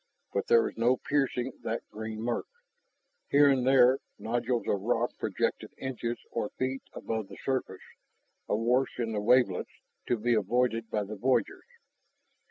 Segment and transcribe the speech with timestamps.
[0.33, 2.47] But there was no piercing that green murk.
[3.29, 7.83] Here and there nodules of rock projected inches or feet above the surface,
[8.49, 9.69] awash in the wavelets,
[10.07, 11.67] to be avoided by the voyagers.